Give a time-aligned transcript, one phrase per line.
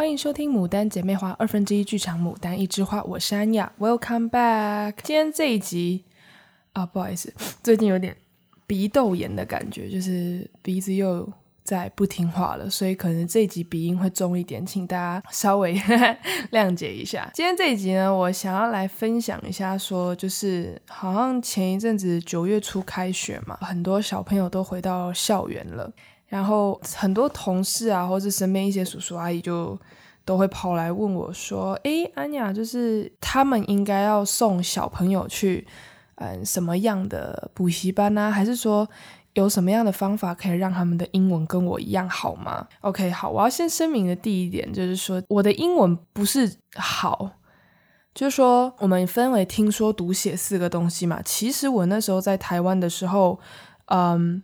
[0.00, 4.94] 欢迎收听《牡丹姐妹花》二分之一剧场《牡丹一枝花》，我是安雅，Welcome back。
[5.02, 6.06] 今天这一集
[6.72, 7.30] 啊，不好意思，
[7.62, 8.16] 最近有点
[8.66, 11.30] 鼻窦炎的感觉，就是鼻子又
[11.62, 15.74] 在不听话了，所以可能这一集鼻音会重一点，请大家稍微
[16.50, 17.30] 谅解一下。
[17.34, 25.92] 今天这一集呢，我想要来分享一下说，就是好像前一阵子九月初开学嘛，很多小朋友都回到校园了。
[26.26, 29.76] 然后很多同事啊，或是身边一些叔叔阿姨就
[30.24, 35.66] 都会跑来问我说：“诶，安雅，就是他们应该要送小朋友去，
[36.16, 38.30] 嗯，什么样的补习班呢？
[38.30, 38.88] 还是说
[39.34, 47.30] 有什么样的方法可以让他们的英文跟我一样好吗？”OK，好，我要先声明的第一点就是说，我的英文不是好，
[48.14, 51.20] 就是说我们分为听说读写四个东西嘛。
[51.24, 53.40] 其实我那时候在台湾的时候，
[53.86, 54.42] 嗯。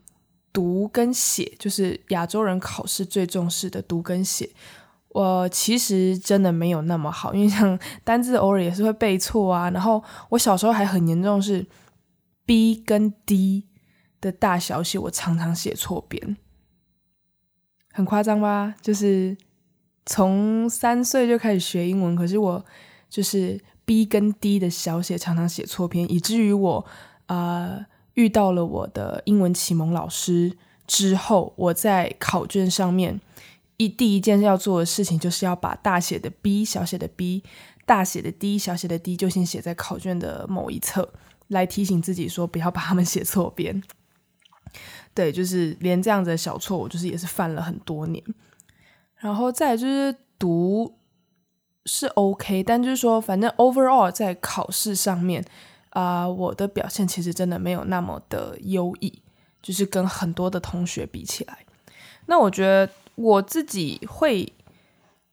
[0.52, 4.48] 读跟写就是亚洲人考试最重视的读跟写，
[5.16, 9.70] 我其实真的没有那么好，因为像 单字偶尔也是会背错啊。
[9.70, 11.66] 然后我小时候还很严重是
[12.44, 13.64] B 跟 D
[14.20, 16.36] 的大小写，我常常写错边，
[17.92, 18.74] 很夸张吧？
[18.82, 19.36] 就是
[20.04, 22.64] 从三岁就开始学英文，可是我
[23.08, 26.86] 就是 B 跟 D 的小写常常写错边，以至于我
[27.28, 27.86] 呃。
[28.16, 33.20] 遇到了我的英文启蒙老师之后，我在考卷上面
[33.76, 37.42] 一第一件要做的事情，就是要把大写的 B、小写的 B、
[37.84, 41.12] 大写的 D、小写的 D 就先写在考卷的某一侧，
[41.48, 43.82] 来提醒自己说不要把它们写错边。
[45.14, 48.22] 对，就是连这样子的小错误，就是也是犯了很多年。
[49.16, 50.98] 然后再就是读
[51.84, 55.44] 是 OK，但就是说，反正 overall 在考试上面。
[55.90, 59.22] 啊、我的表现其实真的没有那么的优异，
[59.62, 61.64] 就是跟很多的同学比起来。
[62.26, 62.86] 那我觉得
[63.16, 64.50] 我自己会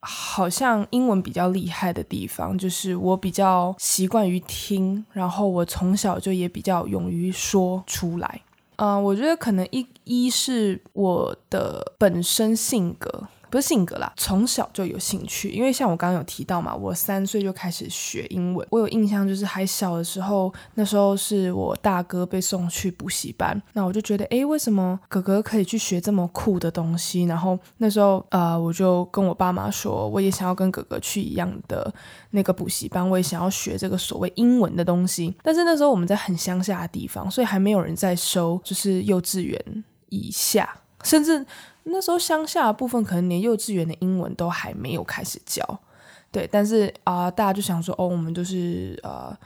[0.00, 8.42] 好像英文比较厉害的地方，就是我比较习惯于听，然后我从小就也比较勇于说出来。
[8.76, 13.28] 嗯、我觉得可能一一是我的本身性格。
[13.54, 18.66] 不是性格啦，从小就有兴趣，因为像我刚刚有提到嘛，我三岁就开始学英文。
[18.68, 27.22] 我有印象，就是还小的时候，那时候是我大哥被送去补习班，那我就觉得，诶，为什么哥哥可以去学这么酷的东西？
[27.26, 31.94] 然后那时候，呃，我就跟我爸妈说，我也想要跟哥哥去一样的
[32.30, 35.32] 那个补习班，我也想要学这个所谓英文的东西。
[35.44, 40.68] 但是那时候我们在很乡下的地方，所以还没有人在收，就是幼稚园以下，
[41.04, 41.46] 甚至。
[41.84, 45.62] 那时候乡下部分可能连幼稚园的英文都还没有开始教，
[46.30, 49.36] 对，但是啊、大家就想说，哦，我们就是呃，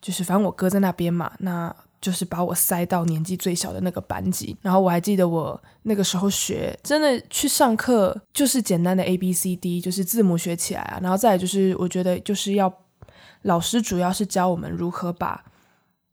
[0.00, 4.56] 就是反正我哥在那边嘛，那就是把我塞到年纪最小的那个班级。
[4.62, 10.98] 然后我还记得我那个时候学，真的去上课就是简单的 A B C D，就是字母学起来啊。
[11.02, 12.72] 然后再就是，我觉得就是要
[13.42, 15.44] 老师主要是教我们如何把。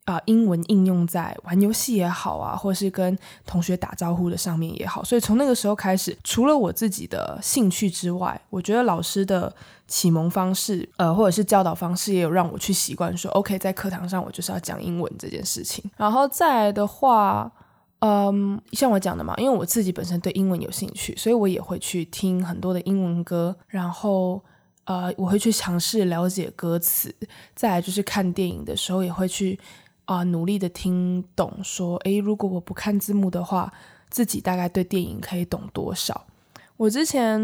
[0.05, 9.51] 啊、英文应用在玩游戏也好啊，或是跟同学打招呼的上面也好，所以从那个时候开始，除了我自己的兴趣之外，我觉得老师的
[9.88, 15.83] 启蒙方式，呃，或者是教导方式，也有让我去习惯说，OK，在课堂上我就是要讲英文这件事情。
[15.97, 17.51] 然后再来的话，
[18.01, 24.39] 嗯，像我讲的嘛，因为我自己本身对英文有兴趣，所以我也会去听很多的英文歌，然后
[24.83, 27.11] 呃，我会去尝试了解歌词。
[27.55, 29.59] 再来就是看电影的时候，也会去。
[30.05, 33.73] 啊、努力的听懂，说，诶，如果我不看字幕的话，
[34.09, 36.25] 自己大概对电影可以懂多少？
[36.77, 37.39] 我之前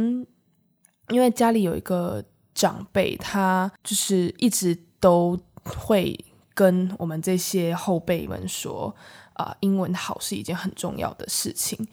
[1.09, 2.23] 因为家里有一个
[2.53, 6.17] 长辈，他就是一直都会
[6.53, 8.95] 跟我们这些后辈们说，
[9.33, 11.87] 啊、英文好是一件很重要的事情。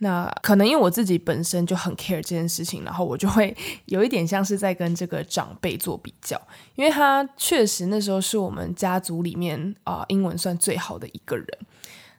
[0.00, 6.40] 那可能因为我自己本身就很 care 这件事情，然后我就会 有一点像是在跟这个长辈做比较，
[6.76, 11.46] 因为他确实那时候是我们家族里面啊、英文算最好的一个人，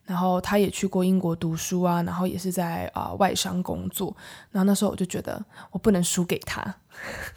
[0.03, 4.13] 然后他也去过英国读书啊，然后也是在啊、外商工作，
[4.51, 6.75] 然后那时候我就觉得我不能输给他，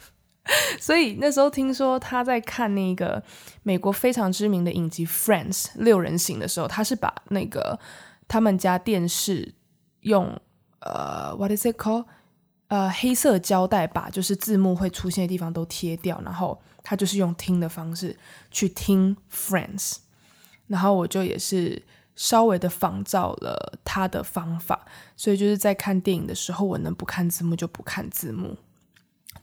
[0.77, 3.23] 所以那时候听说他在看那个
[3.63, 7.79] 美国非常知名的影集《Friends》六人行的时候，他是把那个
[8.27, 9.53] 他们家电视。
[10.03, 10.39] 用
[10.79, 12.05] 呃，what is it called？
[12.67, 18.17] 呃，黑色胶带把就是字幕会出现的地方都贴掉，然后他就是用听的方式
[18.49, 19.97] 去听 Friends，
[20.65, 21.83] 然后我就也是
[22.15, 28.57] 稍微的仿照了他的方法，所以就是在看电影的时候，我能不看字幕就不看字幕，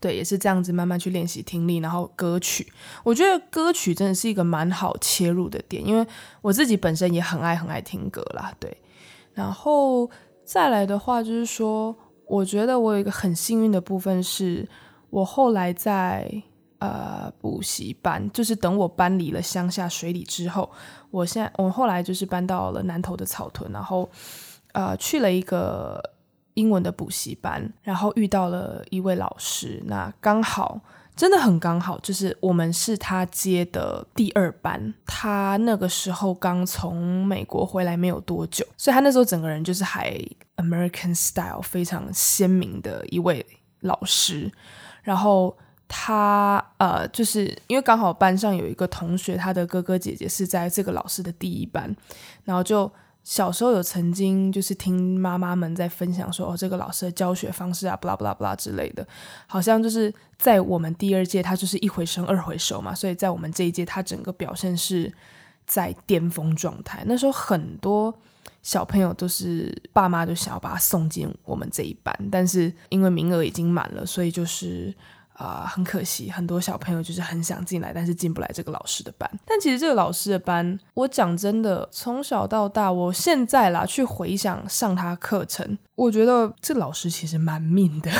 [0.00, 2.72] 对，也是这样子慢慢去练习听力，然后歌曲，
[3.04, 6.04] 我觉得歌曲真的是一个蛮好切入的点，因为
[6.42, 8.76] 我自己本身也很爱很爱听歌啦，对，
[9.34, 10.10] 然后。
[10.50, 11.94] 再来的话，就是说，
[12.26, 14.68] 我觉得我有一个很幸运的部分是，
[15.08, 16.28] 我后来在
[16.80, 20.68] 呃补习班，就是等我搬离了乡下水里之后，
[21.12, 24.10] 我现在我后来就是搬到了南头的草屯，然后
[24.72, 26.02] 呃去了一个
[26.54, 30.80] 英文的补习班，然后遇到了一位老师，那刚好。
[31.20, 40.18] 真的很刚好，就是我们是他接的第二班，他那个时候刚从美国回来没有多久，所以他那时候整个人就是还
[40.56, 43.44] American style 非常鲜明的一位
[43.80, 44.50] 老师。
[45.02, 45.54] 然后
[45.86, 51.94] 他呃，就是因为刚好班上有一个同学，他的哥哥姐姐是在这个老师的第一班，
[52.44, 52.90] 然后就。
[53.30, 59.06] 小时候有曾经就是听妈妈们在分享说，哦，这个老师的教学方式啊，不啦不啦不啦之类的，
[59.46, 65.12] 好像就是在我们第二届他就是一回生二回熟嘛，所以在我们这一届他整个表现是
[65.64, 67.04] 在巅峰状态。
[67.06, 68.12] 那时候很多
[68.62, 74.92] 小朋友都是爸妈就想要把他送进我们这一班，但是因为名额已经满了，所以就是。
[75.40, 79.30] 啊、很可惜，很多小朋友就是很想进来，但是进不来这个老师的班。
[79.46, 88.10] 但其实这个老师的班，我讲真的，从小到大，我现在啦去回想上他课程，我觉得这老师其实蛮命的。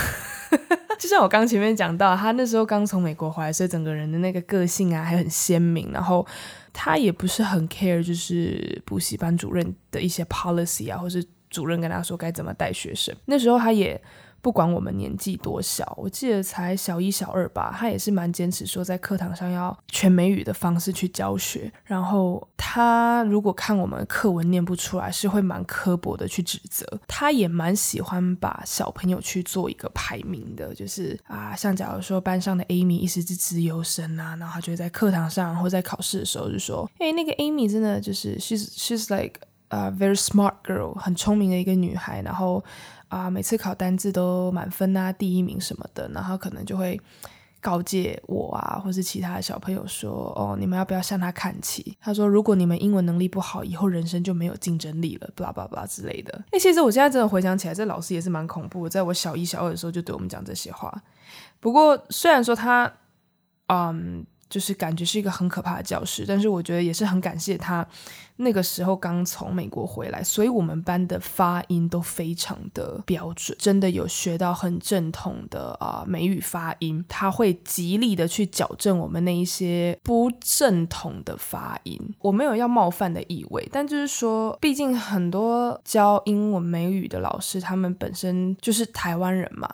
[0.99, 5.91] 就像我刚前面讲到，他那时候刚从美国回来，所以整个人的那个个性啊还很鲜明。
[5.93, 6.27] 然后
[6.73, 13.15] 他也不是很 care，就是补习班主任的一些 policy 啊，或是主任跟他说该怎么带学生。
[13.27, 14.03] 那时候他也。
[14.43, 21.71] 不管我们年纪多小，我记得才小一、小二吧，他也是蛮坚持说在课堂上要全美语的方式去教学。
[21.85, 26.87] 然后他如果看我们课文念不出来，是会蛮刻薄的去指责。
[27.07, 42.65] 他也蛮喜欢把小朋友去做一个排名的，就是啊，像假如说班上的 Amy 一直是资优生啊，然后他就会在课堂上或在考试的时候就说：“哎，那个 Amy 真的就是 she's she's like a very smart girl，很聪明的一个女孩。”然后。
[43.11, 46.99] 啊，每次考单字都满分啊，第一名什么的，然后可能就会
[47.61, 51.99] 告诫我啊，或是其他小朋友说，哦，你们要不要向他看齐？
[52.01, 56.43] 他说，如果你们英文能力不好，以后人生就没有竞争力了，巴拉巴拉之类的。
[56.53, 60.91] 哎，其实我现在真的回想起来，这老师也是蛮恐怖，在我小一、小二的时候就对我们讲这些话。
[61.59, 62.91] 不过虽然说他，
[63.67, 64.25] 嗯。
[64.51, 67.87] 就是感觉是一个很可怕的教师，但是我觉得也是很感谢他
[68.37, 81.99] 那个时候刚从美国回来，所以我们班的发音都非常的标准，真的有学到很正统的啊、美语发音，他会极力的去矫正我们那一些不正统的发音。
[82.19, 89.69] 我没有要冒犯的意味，但就是说，毕竟很多教英文美语的老师，他们本身就是台湾人嘛。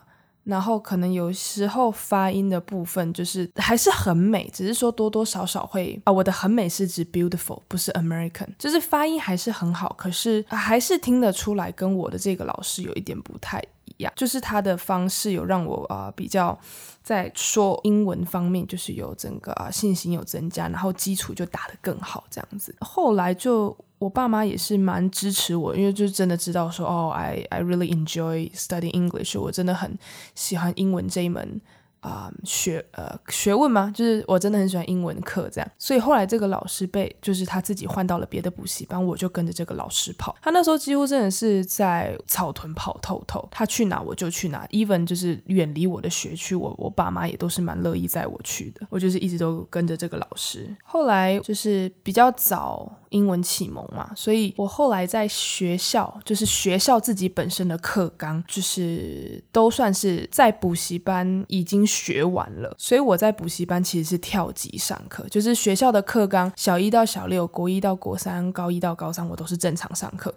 [0.47, 16.57] 然后可能有时候发音的部分就是还是很美，只是说多多少少会啊，我的很美是指 beautiful，不是 American，就是发音还是很好，可是还是听得出来跟我的这个老师有一点不太一样，就是他的方式有让我啊比较
[17.03, 23.77] 在说英文方面就是有整个啊信心有增加，然后基础就打得更好这样子，后来就。
[23.99, 29.99] 我爸妈也是蛮支持我，因为就真的知道说，哦，I I really enjoy studying English，我真的很
[30.35, 31.61] 喜欢英文这一门。
[32.07, 33.93] 啊、学呃学问吗？
[33.93, 40.37] 就是我真的很喜欢英文课这样，所以后来这个老师被就是他自己换到了别的补习班，我就跟着这个老师跑。
[40.41, 48.87] 他那时候几乎真的是在草屯跑透透，他去哪我就去哪，even 就是远离我的学区，我我爸妈也都是蛮乐意载我去的。
[48.89, 50.73] 我就是一直都跟着这个老师。
[50.85, 61.85] 后来就是比较早英文启蒙嘛，所以我后来在学校就是学校自己本身的课纲，就是都算是在补习班已经。
[61.97, 70.35] 学完了，所以我在补习班其实是跳级上课，就是学校的课纲，小一到小六，国一到国三，高一到高三，我都是正常上课，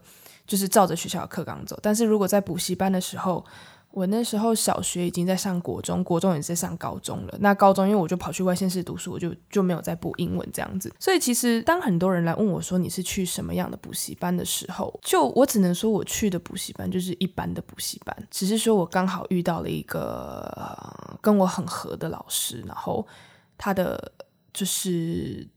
[0.48, 1.78] 就是照着学校的课纲走。
[1.82, 3.44] 但是如果在补习班的时候，
[3.92, 7.38] 我那时候小学已经在上国中，国中也在上高中了。
[7.40, 10.94] 那高中因为我就跑去外县市读书，我就就没有再补英文这样子。
[11.00, 23.06] 所以其实当很多人来问我说，你是去什么样的补习班的时候，就我只能说我去的补习班就是一般的补习班，只是说我刚好遇到了一个、跟我很合的老师，然后
[23.58, 24.12] 他的
[24.54, 25.48] 就是。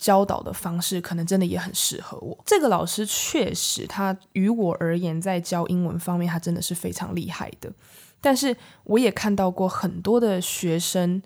[0.00, 2.36] 教导的方式可能真的也很适合我。
[2.46, 7.70] 这个老师确实，他于我而言，在教英文方面，他真的是非常厉害的。
[8.18, 11.22] 但是我也看到过很多的学生，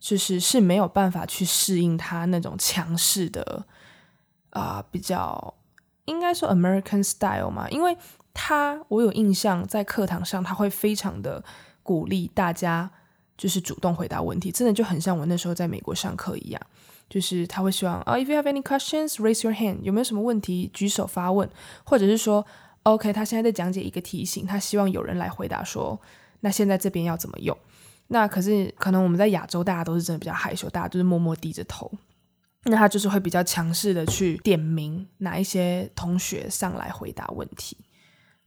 [0.00, 3.64] 就是是没有办法去适应他那种强势的
[4.50, 5.54] 啊、比较
[6.06, 7.68] 应该说 American style 嘛。
[7.70, 7.96] 因为
[8.34, 11.44] 他我有印象，在课堂上他会非常的
[11.84, 12.90] 鼓励大家，
[13.36, 16.60] 就是主动回答问题，真的就很像我那时候在美国上课一样。
[17.08, 19.78] 就是他会希望啊，if you have any questions, raise your hand。
[19.82, 21.48] 有没有什么问题，举手发问，
[21.84, 22.44] 或者是说
[22.82, 25.96] ，OK，他现在在讲解一个题型，他希望有人来回答说，
[26.40, 27.56] 那现在这边要怎么用？
[28.08, 31.88] 那可是可能我们在亚洲，大家都是真的比较害羞，大家就是默默低着头。
[32.64, 37.76] 那他就是会比较强势的去点名哪一些同学上来回答问题。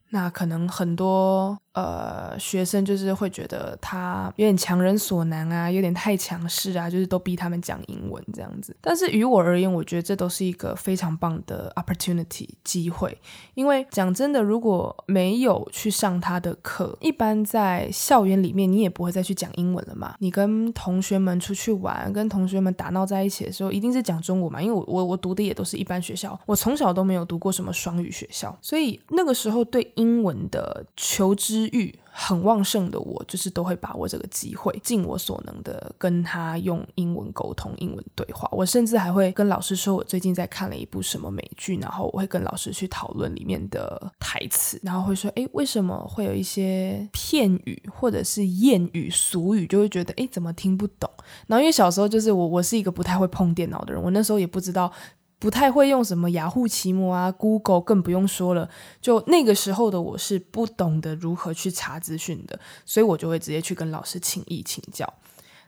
[0.10, 1.58] 那可能很多。
[1.74, 8.76] 呃，学生就是会觉得他有点强人所难啊，有点太强势啊，就是都逼他们讲英文这样子。
[8.82, 13.18] 但是于我而言，我觉得这都是一个非常棒的 opportunity 机会。
[13.54, 20.16] 因为讲真的，如果没有去上他的课，一般在校园里面你也不会再去讲英文了嘛。
[20.20, 24.62] 你跟同学们出去玩，跟同学们打闹在一起的时候，一定是讲中文嘛。
[24.62, 38.50] 因为我我我读的也都是一般学校，我从小都没有读过什么双语学校，所以那个时候对英文的求知知欲很旺盛的我，就是都会把握这个机会，尽我所能的跟他用英文沟通、英文对话。
[38.51, 51.10] 我甚至还会跟老师说，我最近在看了一部什么美剧，然后我会跟老师去讨论里面的台词，然后会说，哎，为什么会有一些片语或者是谚语、俗语，就会觉得，哎，怎么听不懂？
[51.48, 54.92] 然后因为小时候就是我，我是一个不太会碰电脑的人，我那时候也不知道。
[55.39, 58.69] 不太会用什么雅虎奇摩啊，Google 更不用说了。
[59.01, 65.12] 就那个时候的我是不懂得如何去查资讯的，所以我就会直接去跟老师请益请教。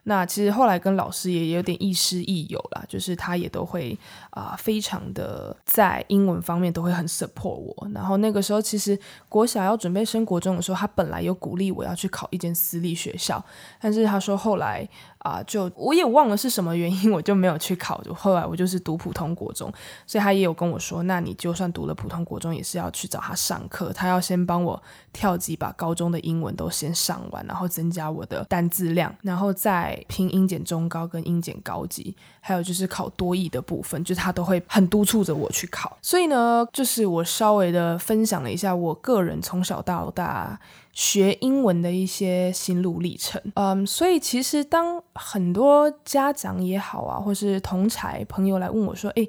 [0.03, 3.97] 那其实后来跟老师也有点亦师亦友啦，就是他也都会
[4.31, 7.87] 啊、非常的在英文方面都会很 support 我。
[7.93, 8.99] 然后那个时候其实
[9.29, 13.41] 国小要准备升国中的时候，他本来有鼓励我要去考一间私立学校，
[13.79, 14.89] 但是他说后来。
[15.23, 18.01] 啊、就我也忘了是什么原因， 我就没有去考。
[18.03, 19.71] 就后来我就是读普通国中，
[20.07, 23.93] 所以他也有跟我说，那你就算读了普通国中，也是要去找他上课。
[23.93, 24.81] 他要先帮我
[25.13, 35.97] 跳级，把高中的英文都先上完，然后增加我的单字量，然后再拼英检中高跟英检高级，还有就是考多益的部分，就是他都会很督促着我去考。
[36.01, 40.59] 所以呢，就是我稍微的分享了一下我个人从小到大。
[40.93, 49.25] 学英文的一些心路历程，嗯，所以其实当很多家长也好啊，或是同才朋友来问我说：“诶，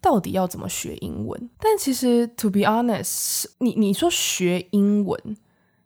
[0.00, 5.36] 到底要怎么学英文？”但其实，to be honest，你你说学英文，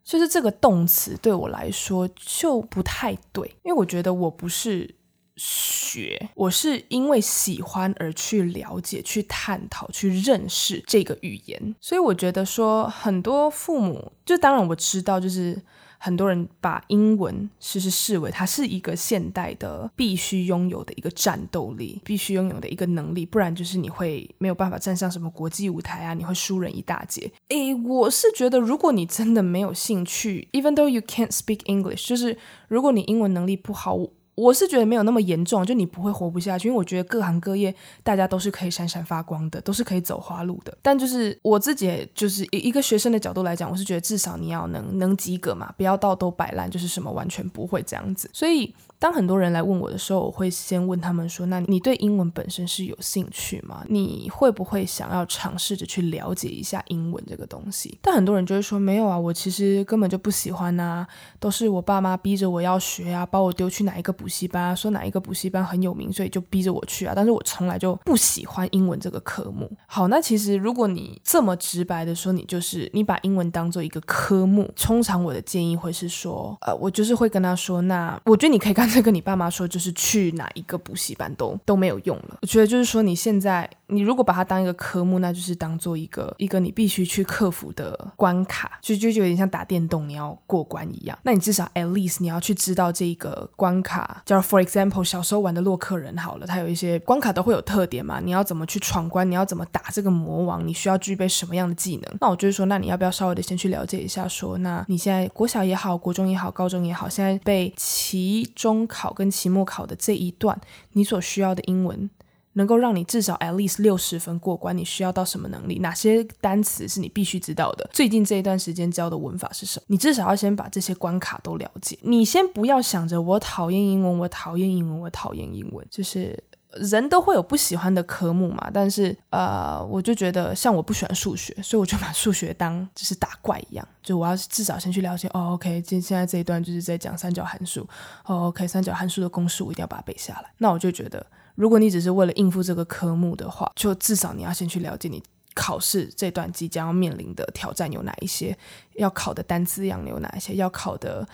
[0.05, 4.95] 就是这个动词对我来说就不太对，因为我觉得我不是。
[5.37, 15.61] 学，我是因为喜欢而去了解、去探讨、去认识这个语言，所以我觉得说很多父母，就当然我知道，就是
[15.99, 27.31] 很多人把英文其实视为它是一个现代的必须拥有的一个战斗力，必须拥有的一个能力，不然就是你会没有办法站上什么国际舞台啊，你会输人一大截。
[27.49, 32.39] 诶，我是觉得如果你真的没有兴趣，even though you can't speak English，就是
[32.69, 33.99] 如果你英文能力不好。
[34.37, 37.75] 我是觉得没有那么严重，就你不会活不下去，因为我觉得各行各业
[38.05, 40.79] 大家都是可以闪闪发光的，都是可以走花路的。
[40.81, 48.31] 但就是我自己，就是一一个学生的角度来讲，我是觉得至少你要能能及格嘛，不要到都摆烂，就是什么完全不会这样子。
[48.33, 48.73] 所以。
[48.99, 53.85] 当很多人来问我的时候，我会先问他们说：“那你对英文本身是有兴趣吗？
[53.89, 61.07] 你会不会想要尝试着去了解一下英文这个东西？”但很多人就会说：“没有啊，我其实根本就不喜欢啊，
[61.39, 67.13] 都是我爸妈逼着我要学啊，把我丢去哪一个补习班啊，说哪一个补习班很有名，所以就逼着我去啊。
[67.15, 69.71] 但是我从来就不喜欢英文这个科目。
[69.87, 78.86] 好，那其实如果你这么直白的说，你就是你把英文当做一个科目，通常我的建议会是说，呃，我就是会跟他说，那我觉得你可以看。
[78.89, 82.39] 再跟你爸妈说，就是去哪一个补习班都都没有用了。
[82.43, 91.19] 我觉得就是说，你现在你如果把它当一个科目，那就是当做一个一个你必须去克服的关卡，就就就有点像打电动，你要过关一样。
[91.23, 94.23] 那你至少 at least 你要去知道这个关卡。
[94.25, 102.17] 叫 for example，小时候玩的洛克人好了，它有一些关卡都会有特点嘛，你要怎么去闯关，你要怎么打这个魔王，你需要具备什么样的技能？
[102.21, 110.61] 那我就是说，那你要不要稍微的先去了解一下说，那你现在国小也好，国中也好，高中也好，现在被其中中考跟期末考的这一段，
[110.93, 112.11] 你所需要的英文
[112.53, 115.79] 能够让你至少 at least 六十分过关，你需要到什么能力？
[115.79, 117.89] 哪些单词是你必须知道的？
[117.93, 119.85] 最近这一段时间教的文法是什么？
[119.89, 121.99] 你至少要先把这些关卡都了解。
[122.03, 126.43] 你先不要想着我讨厌英文，我讨厌英文，我讨厌英文，就是。
[126.81, 135.29] 人都会有不喜欢的科目嘛，但是呃，我就觉得像我不喜欢数学，所以我就把数学当就是打怪一样，就我要至少先去了解。
[135.35, 137.89] 哦，OK，今现在这一段就是在讲三角函数。
[138.25, 140.51] 哦，OK，三角函数的公式我一定要把它背下来。
[140.59, 145.23] 那我就觉得，如果你只是为了应付这个科目的话，就至少你要先去了解你
[145.55, 148.57] 考试这段即将要面临的挑战有哪一些，
[148.95, 151.27] 要考的单词量有哪一些，要考的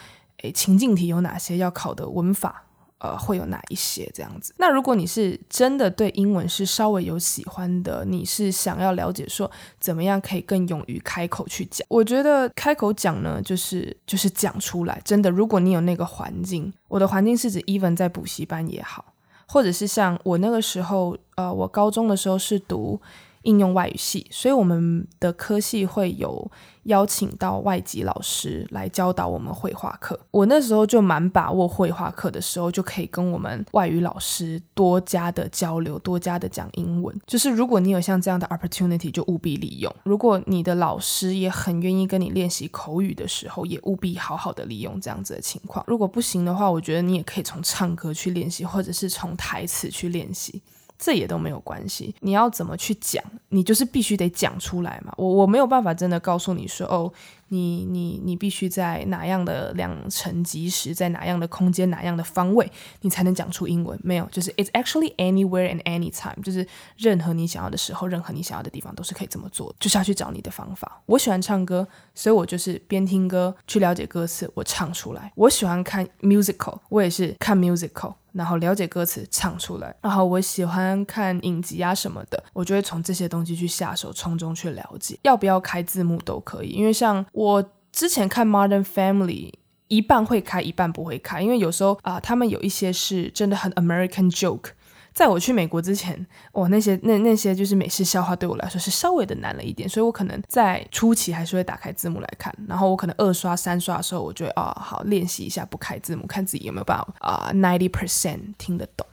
[0.42, 2.64] 诶情境题有哪些，要考的文法。
[3.02, 4.54] 呃，会有哪一些这样子？
[4.58, 11.84] 那如果你是真的对英文是稍微有喜欢的，你是想要了解说怎么样可以更勇于开口去讲？
[11.88, 15.02] 我觉得开口讲呢，就是就是讲出来。
[15.04, 19.12] 真的，如果你有那个环境，我的环境是指 even 在补习班也好，
[19.48, 23.00] 或者是像我那个时候，呃，我高中的时候是读。
[23.42, 26.50] 应用外语系，所以我们的科系会有
[26.84, 30.18] 邀请到外籍老师来教导我们绘画课。
[30.30, 37.16] 我那时候就蛮把握绘画课的时候，就可以跟我们外语老师多加的交流，多加的讲英文。
[37.26, 39.94] 就是如果你有像这样的 opportunity，就务必利用。
[40.04, 45.84] 如果你的老师也很愿意跟你练习口语的时候，也务必好好的利用这样子的情况。
[45.88, 50.60] 如果不行的话，我觉得你也可以从唱歌去练习，或者是从台词去练习。
[51.02, 55.12] 这也都没有关系，你要怎么去讲，你就是必须得讲出来嘛。
[55.16, 57.12] 我我没有办法真的告诉你说，哦，
[57.52, 62.66] 你你你必须在哪样的良辰吉时，在哪样的空间，哪样的方位，
[63.02, 63.98] 你才能讲出英文。
[64.02, 66.66] 没有，就是 it's actually anywhere and anytime，就是
[66.96, 71.02] 任何你想要的时候，任何你想要的地方都是可以这么做的，就是要去找你的方法。
[71.04, 75.30] 我喜欢唱歌，所以我就是边听歌去了解歌词，我唱出来。
[75.34, 78.14] 我喜欢看 musical，我也是看 musical。
[78.32, 85.18] 然后了解歌词唱出来，然后我喜欢看影集啊什么的，我就会从这些东西去下手，从中去了解。
[85.20, 89.52] 要不要开字幕都可以，因为像我之前看 Modern Family，
[89.88, 94.70] 一半会开，一半不会开，因为有时候啊、他们有一些是真的很 American joke。
[95.12, 109.04] 在我去美国之前，哦，那些那那些就是美式笑话对我来说是稍微的难了一点，所以我可能在初期还是会打开字幕来看，然后我可能二刷三刷的时候，我就会啊、好练习一下不开字幕，看自己有没有办法啊 ninety percent 听得懂。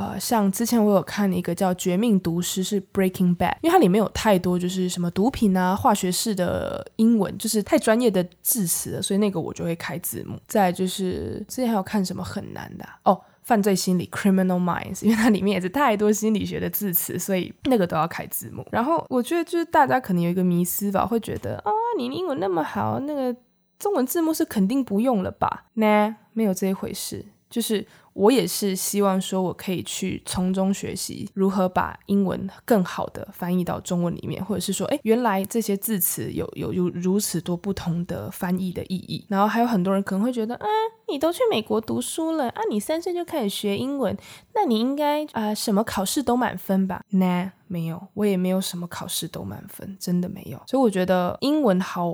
[0.00, 10.38] 呃，像之前我有看一个叫《绝命毒师》是 Breaking Bad，因为它里面有太多就是什么毒品啊、化学式的英文，就是太专业的字词了，所以那个我就会开字幕。
[10.48, 13.20] 再就是之前还有看什么很难的、哦。
[13.42, 18.64] 犯罪心理 （Criminal Minds），因为它里面也是太多心理学的字词，所以那个都要开字幕。
[18.70, 23.36] 然后我觉得就是大家可能有一个迷思吧，会觉得啊，你英文那么好，那个
[23.78, 25.66] 中文字幕是肯定不用了吧？
[25.74, 27.86] 那没有这一回事，就是。
[28.12, 39.24] 我也是希望说，我可以去从中学习如何把英文更好的翻译到中文里面，或者是说，哎，原来这些字词有有有如此多不同的翻译的意义。
[39.28, 40.66] 然后还有很多人可能会觉得，啊，
[41.08, 44.16] 你都去美国读书了啊，你三岁就开始学英文，
[44.54, 47.02] 那你应该啊、什么考试都满分吧？
[47.10, 50.60] 那没有，我也没有什么考试都满分，真的没有。
[50.66, 52.12] 所以我觉得英文好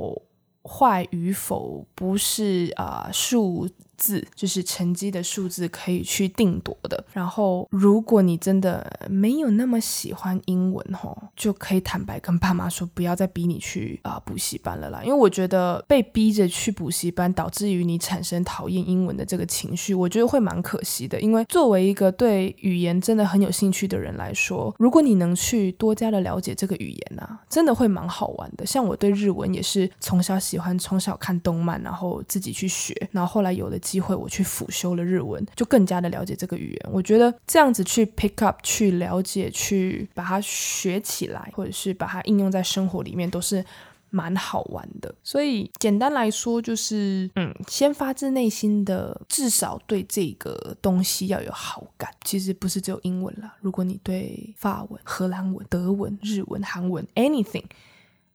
[0.63, 3.67] 坏与否不是啊、数。
[3.97, 7.05] 字就是成绩的数字可以去定夺的。
[7.13, 15.01] 然后，如果你真的没有那么喜欢英文吼，就可以坦白跟爸妈说，不要再逼你去啊、补习班了啦。
[15.03, 21.21] 因为我觉得被逼着去补习班，导致于你产生讨厌英文的这个情绪，我觉得会蛮可惜的。
[21.21, 28.67] 因为作为一个对语言真的很有兴趣的人来说，如果你能去多加的了解这个语言啊，真的会蛮好玩的。
[28.67, 33.79] 像我对日文也是从小喜欢，从小看动漫，然后自己去学，然后后来有了。
[33.87, 36.93] 机会我去辅修了日文，就更加的了解这个语言。
[36.93, 43.65] 我觉得这样子去 pick up、去了解、去把它学起来，或者是把它应用在生活里面，都是
[44.11, 45.15] 蛮好玩的。
[45.23, 52.11] 所以简单来说，就是嗯，先发自内心的，至少对这个东西要有好感。
[52.25, 57.65] 其实不是只有英文啦，如果你对法文、荷兰文、德文、日文、韩文，anything。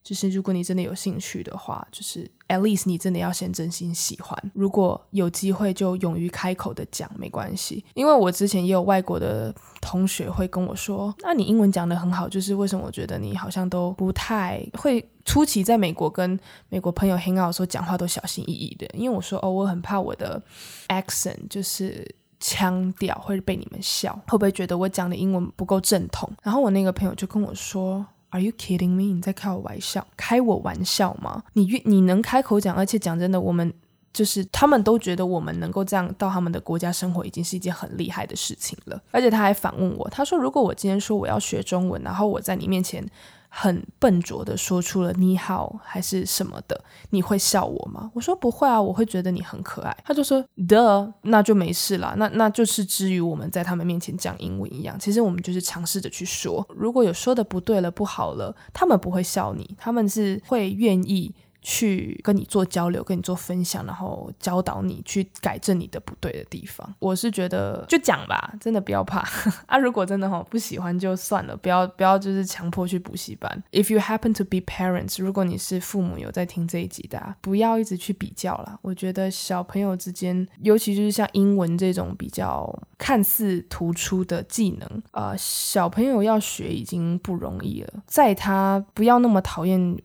[0.03, 4.51] 就是如果你真的有兴趣的话，就是 at least 你真的要先真心喜欢。
[4.53, 7.85] 如果有机会，就勇于开口的讲，没关系。
[7.93, 15.07] 因为我之前也有外国的同学会跟我说：“那你英文讲得很好，就是为什么我觉得你好像都不太会？
[15.23, 16.37] 初期在美国跟
[16.69, 20.41] 美国朋友 hang out 的时候，讲话都小心翼翼的。”因为我说：“哦，我很怕我的
[20.87, 22.03] accent 就是
[22.39, 28.03] 腔调会被你们笑，会不会觉得我讲的英文不够正统？”然后我那个朋友就跟我说。
[28.31, 29.13] Are you kidding me？
[29.13, 31.43] 你在开我玩笑，开我玩笑吗？
[31.53, 33.73] 你越你能开口讲，而且讲真的，我们
[34.11, 39.01] 就是他们都觉得我们能够这样到他们的国家生活，已经是一件很厉害的事情了。
[39.11, 43.05] 而且他还反问我，他说：“如果我今天说我要学中文，然后我在你面前。”
[43.53, 48.09] 很笨拙的说出了你好还是什么的，你会笑我吗？
[48.13, 49.95] 我说不会啊，我会觉得你很可爱。
[50.05, 52.15] 他就说的，那就没事啦。
[52.17, 56.65] 那那就是之于我们在他们面前讲英文一样，其实我们就是尝试着去说。
[56.73, 66.93] 如果有说的不对了、不好了，他们不会笑你，他们是会愿意去跟你做交流，跟你做分享，然后教导你去改正你的不对的地方。
[66.99, 69.19] 我是觉得就讲吧，真的不要怕
[69.67, 69.77] 啊！
[69.77, 73.63] 如果真的哈不喜欢就算了，不要不要就是强迫去补习班。
[73.71, 78.79] If you happen to be parents，如果你是父母有在听这一集的啊，不要一直去比较啦。
[78.81, 89.95] 我觉得小朋友之间，尤其就是像英文这种比较看似突出的技能，呃，小朋友要学已经不容易了，在他不要那么讨厌。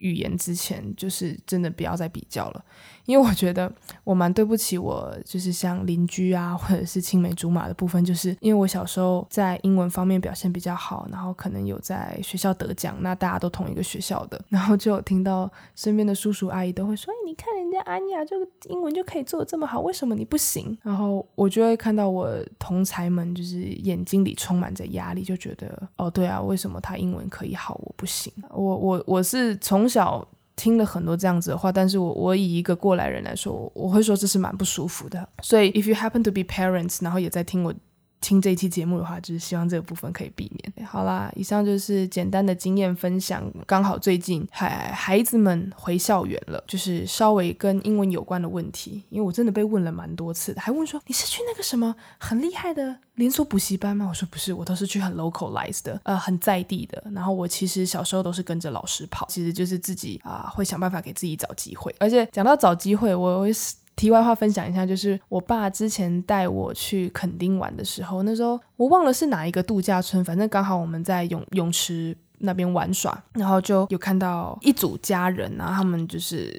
[0.00, 2.64] 语言之前，就是真的不要再比较了。
[3.06, 3.70] 因为我觉得
[4.04, 28.32] 我蛮对不起我，就是像邻居啊，或者是青梅竹马的部分，就是因为我小时候在英文方面表现比较好，然后可能有在学校得奖，那大家都同一个学校的，然后就有听到身边的叔叔阿姨都会说：“哎，你看人家安雅这个英文就可以做得这么好，为什么你不行？”然后我就会看到我同才们就是眼睛里充满着压力，就觉得哦，对啊，为什么他英文可以好，我不行？
[28.50, 30.26] 我我我是从小。
[30.60, 35.26] 听了很多这样子的话，但是我我以一个过来人来说，我会说这是蛮不舒服的。
[35.40, 37.72] 所以，if you happen to be parents，然后也在听我。
[38.20, 40.86] 听这一期节目的话，就是希望这个部分可以避免。
[40.86, 43.50] 好啦，以上就是简单的经验分享。
[43.66, 49.02] 刚好最近孩孩子们回校园了，就是稍微跟英文有关的问题。
[49.08, 54.06] 因为我真的被问了蛮多次的，还问说你是去那个什么很厉害的连锁补习班吗？
[54.08, 57.02] 我说不是，我都是去很 localized 的，呃，很在地的。
[57.12, 61.94] 然后我其实小时候都是跟着老师跑，其实就是自己啊、呃、会想办法给自己找机会。
[61.98, 63.50] 而且讲到找机会，我会。
[63.96, 76.58] 题外话分享一下，就是我爸之前带我去垦丁玩的时候，那时候我忘了是哪一个度假村，反正刚好我们在泳泳池那边玩耍，然后就有看到一组家人，然后他们就是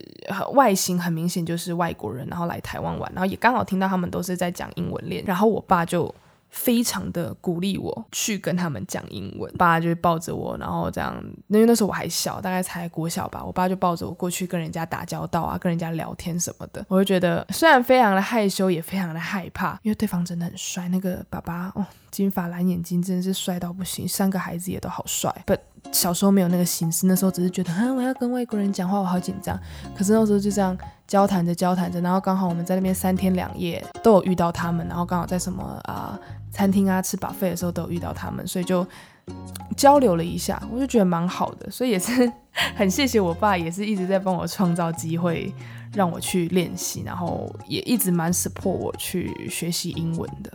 [0.53, 6.13] 外形很明显就是外国人，然后来台湾玩，然后也刚好听到他们都是在讲英文练，然后我爸就。
[6.51, 11.15] 非常的鼓励我去跟他们讲英文，爸就抱着我，然后这样，
[11.47, 25.59] 因为那时候我还小，大概才国小吧，我爸就抱着我过去跟人家打交道啊，跟人家聊天什么的，我就觉得虽然非常的害羞，也非常的害怕，因为对方真的很帅，那个爸爸哦，金发蓝眼睛真的是帅到不行，三个孩子也都好帅，But
[25.91, 29.59] 小时候没有那个心思，那时候只是觉得，啊，我要跟外国人讲话，我好紧张。
[29.95, 36.19] 可是那时候就这样交谈着交谈着，然后刚好我们在那边三天两夜都有遇到他们，然后刚好在什么啊、
[36.51, 38.85] 餐厅啊吃 buffet 的时候都有遇到他们，所以就
[39.75, 41.69] 交流了一下，我就觉得蛮好的。
[41.69, 42.31] 所以也是
[42.75, 45.53] 很谢谢我爸，也是一直在帮我创造机会
[45.93, 50.51] 让我去练习，然后也一直蛮 support 我去学习英文的。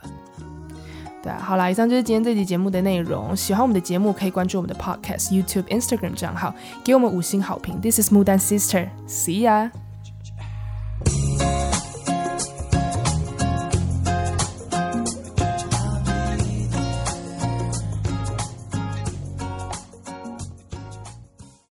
[1.35, 3.35] 好啦，以上就是今天这期节目的内容。
[3.35, 7.81] 喜欢我们的节目，可以关注我们的 Podcast、YouTube、Instagram 账号，给我们五星好评。
[7.81, 9.86] This is Mudan Sister，See ya。